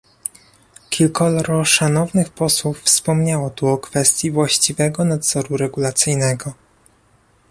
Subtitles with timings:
[0.89, 6.53] Kilkoro szanownych posłów wspomniało tu o kwestii właściwego nadzoru regulacyjnego